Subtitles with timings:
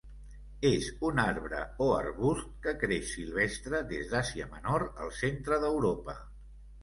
[0.69, 6.17] És un arbre o arbust que creix silvestre des d'Àsia menor al centre d'Europa.